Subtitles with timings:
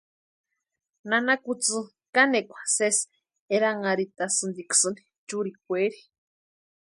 [1.09, 1.77] Nana kutsï
[2.15, 3.05] kanekwa sésï
[3.55, 5.99] eranharhitasïntiksïni churekweeri.